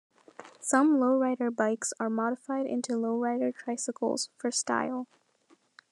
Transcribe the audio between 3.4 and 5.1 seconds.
tricycles, for style.